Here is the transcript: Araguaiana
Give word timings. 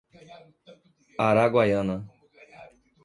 Araguaiana 1.25 1.95